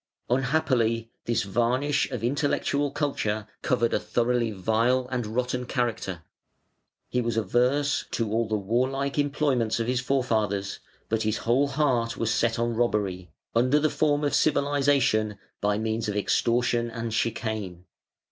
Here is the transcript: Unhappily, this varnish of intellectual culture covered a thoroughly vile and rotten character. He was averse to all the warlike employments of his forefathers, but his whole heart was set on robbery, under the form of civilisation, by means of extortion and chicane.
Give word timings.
Unhappily, 0.31 1.11
this 1.25 1.43
varnish 1.43 2.09
of 2.09 2.23
intellectual 2.23 2.89
culture 2.89 3.45
covered 3.61 3.93
a 3.93 3.99
thoroughly 3.99 4.49
vile 4.49 5.07
and 5.11 5.27
rotten 5.27 5.63
character. 5.67 6.23
He 7.07 7.21
was 7.21 7.37
averse 7.37 8.05
to 8.09 8.31
all 8.31 8.47
the 8.47 8.57
warlike 8.57 9.19
employments 9.19 9.79
of 9.79 9.85
his 9.85 9.99
forefathers, 9.99 10.79
but 11.07 11.21
his 11.21 11.37
whole 11.45 11.67
heart 11.67 12.17
was 12.17 12.33
set 12.33 12.57
on 12.57 12.73
robbery, 12.73 13.29
under 13.55 13.77
the 13.77 13.91
form 13.91 14.23
of 14.23 14.33
civilisation, 14.33 15.37
by 15.61 15.77
means 15.77 16.09
of 16.09 16.15
extortion 16.17 16.89
and 16.89 17.13
chicane. 17.13 17.85